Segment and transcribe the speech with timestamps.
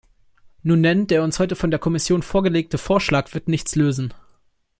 [0.63, 4.11] Nun denn, der uns heute von der Kommission vorgelegte Vorschlag wird nichts lösen.